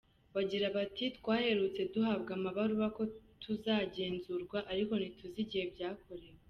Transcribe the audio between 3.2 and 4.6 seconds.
tuzagenzurwa,